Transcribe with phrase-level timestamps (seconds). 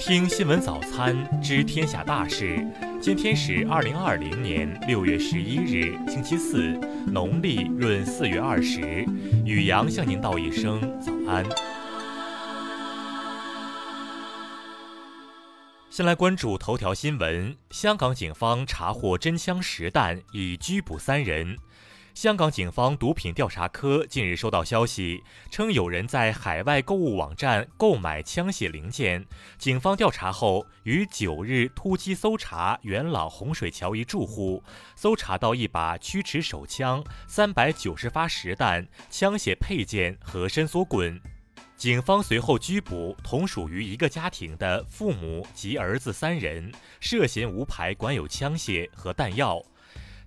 [0.00, 2.66] 听新闻早餐知天下大事。
[3.02, 6.68] 今天是二零二零年六月十一日，星期四，
[7.06, 8.80] 农历闰四月二十。
[9.44, 11.44] 宇阳向您道一声早安。
[15.90, 21.58] 先来关注头条新闻：香港警方查获真枪实弹，已拘捕三人。
[22.14, 29.24] 香港警方毒品调查科近日收到消息，称有人在海外购物网站购买枪械零件。
[29.58, 34.62] 警方调查后，于九日突击搜查元朗洪水桥一住户，
[34.96, 41.20] 搜查到一把曲尺手枪、三百九十发实弹、枪械配件和伸缩棍。
[41.76, 49.62] 警方随后拘捕同属于一个家庭的父母及儿子三人，涉嫌无牌管有枪械和弹药。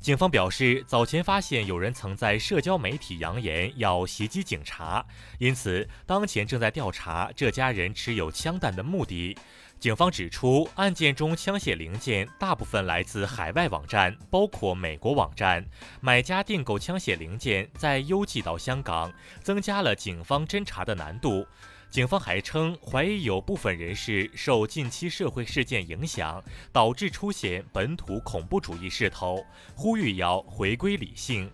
[0.04, 5.06] 警方表示，早前发现有人曾在社交媒体扬言要袭击警察，
[5.38, 9.38] 因此当前正在调查这家人持有枪弹的目的。
[9.80, 15.66] 警方指出，案件中枪械零件大部分来自海外网站，包括美国网站。
[16.02, 19.10] 买家订购枪械零件再邮寄到香港，
[19.42, 21.48] 增加了警方侦查的难度。
[21.94, 31.48] 警方还称，怀疑有部分人士受近期社会事件影响，导致出现本土恐怖主义势头，呼吁要回归理性。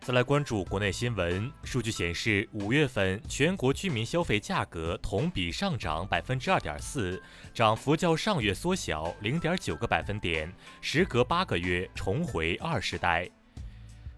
[0.00, 10.50] 再来关注国内新闻，数据显示，五月份全国居民消费价格同比上涨百分之二点四，涨幅较上月缩小零点九个百分点，
[10.80, 13.28] 时隔八个月重回二十代。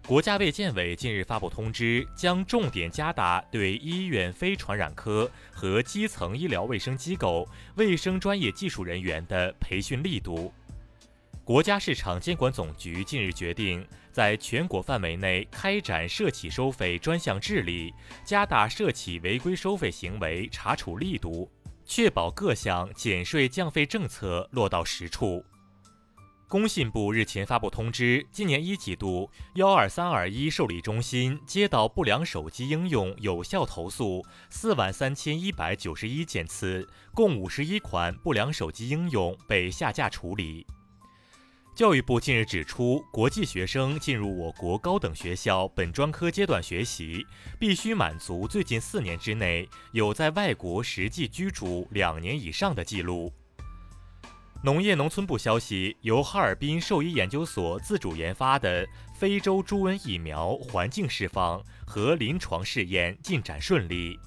[0.09, 10.51] 国家卫健委近日发布通知，将重点加大对医院非传染科和基层医疗卫生机构卫生专业技术人员的培训力度。
[11.43, 17.93] 国家市场监管总局近日决定，在全国范围内开展涉企收费专项治理，
[18.25, 21.47] 加大涉企违规收费行为查处力度，
[21.85, 25.45] 确保各项减税降费政策落到实处。
[26.49, 40.65] 工信部日前发布通知，今年一季度，幺二三二一受理中心接到不良手机应用有效投诉四万三千一百九十一件次，共五十一款不良手机应用被下架处理。
[41.75, 47.27] 教育部近日指出，国际学生进入我国高等学校本专科阶段学习，
[47.59, 53.31] 必须满足最近四年之内有在外国实际居住两年以上的记录。
[54.61, 64.19] 农业农村部消息，由哈尔滨兽医研究所自主研发的非洲猪瘟疫苗环境释放和临床试验进展顺利。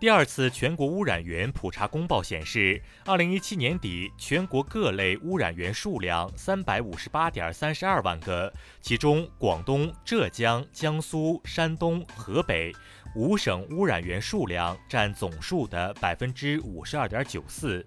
[0.00, 12.72] 第二次全国污染源普查公报显示，二零一七年底全国各类污染源数量三百五十八点三十二万个，其中广东、浙江、江苏、山东、河北
[13.14, 17.86] 五省污染源数量占总数的百分之五十二点九四。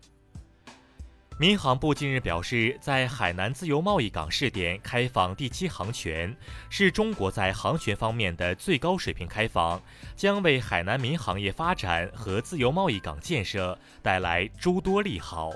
[1.37, 6.33] 民航部近日表示，在海南自由贸易港试点开放第七航权，
[6.69, 9.81] 是中国在航权方面的最高水平开放，
[10.15, 15.51] 将为海南民航业发展和自由贸易港建设带来诸多利好。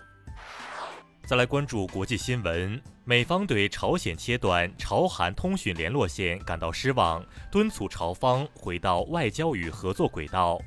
[1.26, 10.60] 再来关注国际新闻，美方对朝鲜切断朝韩通讯联络线感到失望，敦促朝方回到外交与合作轨道。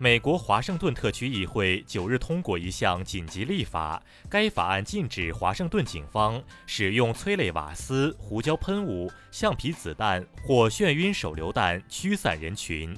[0.00, 4.00] 美国华盛顿特区议会九日通过一项紧急立法，
[4.30, 12.96] 该法案禁止华盛顿警方使用催泪瓦斯、胡椒喷雾、橡皮子弹或眩晕手榴弹驱散人群。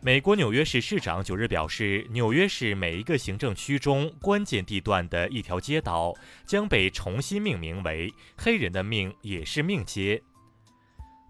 [0.00, 6.14] 美国纽约市市长九日表示，纽约市每一个行政区中关键地段的一条街道
[6.46, 10.22] 将被重新命名为“黑人的命也是命街”。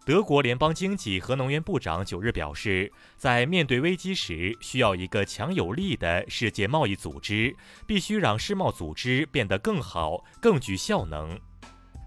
[0.08, 7.54] 德国联邦经济和能源部长九日表示，在面对危机时，需要一个强有力的世界贸易组织，
[7.86, 11.38] 必须让世贸组织变得更好、更具效能。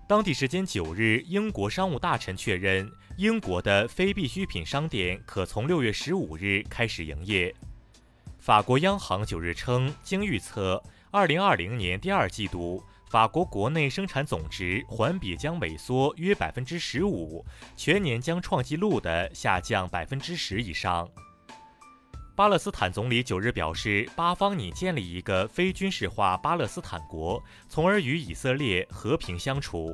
[0.09, 7.53] 当地时间九日，英国商务大臣确认，英国的非必需品商店可从六月十五日开始营业。
[8.39, 10.81] 法国央行九日称，经预测，
[11.11, 12.83] 二零二零年第二季度。
[13.11, 21.05] 法国国内生产总值环比将萎缩约百分之十五，全年将创纪录的下降百分之十以上。
[22.37, 29.93] 巴勒斯坦总理九日表示，巴方拟建立一个非军事化巴勒斯坦国，从而与以色列和平相处。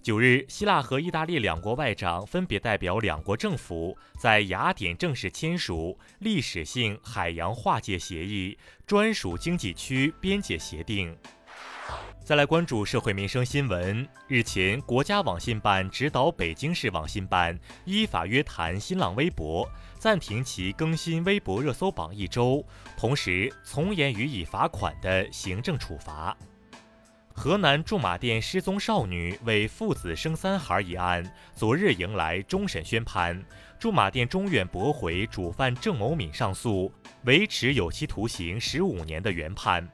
[0.00, 11.16] 九日，希腊和意大利两国外长分别代表两国政府在雅典正式签署历史性海洋划界协议专属经济区边界协定。
[12.24, 14.06] 再来关注社会民生新闻。
[14.28, 22.64] 日前，国家网信办指导北京市网信办依法约谈新浪微博，暂停其更新微博热搜榜一周，
[22.96, 26.36] 同时从严予以罚款的行政处罚。
[27.34, 31.24] 河南驻马店失踪少女为父子生三孩一案，
[31.56, 33.42] 昨日迎来终审宣判，
[33.80, 36.92] 驻马店中院驳回主犯郑某敏上诉，
[37.24, 39.86] 维持有期徒刑十五年的原判。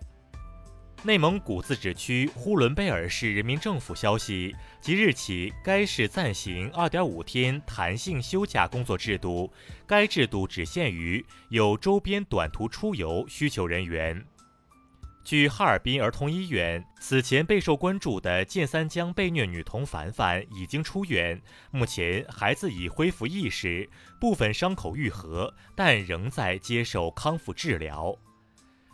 [1.05, 9.51] 内蒙古自治区呼伦贝尔市人民政府消息，即日起，该市暂行2.5天弹性休假工作制度，
[9.87, 14.23] 该制度只限于有周边短途出游需求人员。
[15.25, 21.41] 据哈尔滨儿童医院，此前备受关注的建三江被虐女童凡凡已经出院，
[21.71, 23.89] 目前孩子已恢复意识，
[24.21, 28.19] 部分伤口愈合，但仍在接受康复治疗。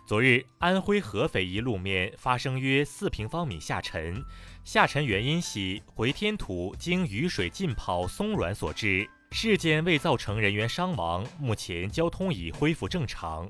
[0.06, 4.22] 昨日，安徽合肥一路面发生约四平方米下沉，
[4.62, 9.08] 下沉原因系回填土经雨水浸泡松软所致。
[9.30, 13.48] 事件未造成人员伤亡，目前交通已恢复正常。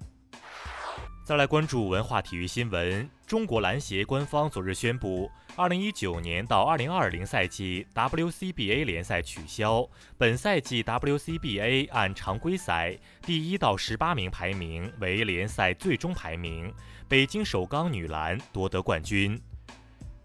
[1.25, 3.11] 再来关注文化体育新闻。
[3.27, 9.89] 中国篮协官方昨日宣布，二零一九年到二零二零赛季 WCBA 联赛取消。
[10.19, 16.75] 本赛季 WCBA 按常规赛第一到十八名排名为联赛最终排名。
[17.07, 19.41] 北京首钢女篮夺得冠军。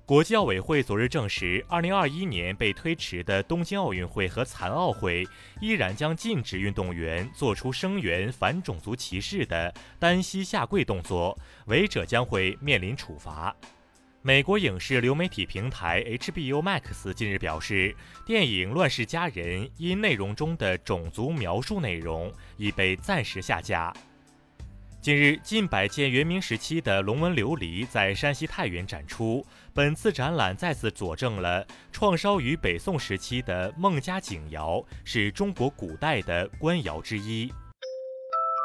[0.04, 5.28] 国际奥委会昨日证实，二零二一年被推迟的东京奥运会和残奥会
[5.62, 11.38] 依然将禁止运动员做出声援反种族歧视的单膝下跪动作，
[11.68, 13.56] 违者将会面临处罚。
[14.22, 17.96] 美国影视流媒体平台 HBO Max 近日表示，
[18.26, 23.94] 电影《乱世佳人》因内容中的种族描述内容已被暂时下架。
[25.02, 29.46] 近日，近百件元明时期的龙纹琉璃在山西太原展出。
[29.74, 37.50] 本次展览再次佐证了创烧于北宋时期的孟家井窑是中国古代的官窑之一。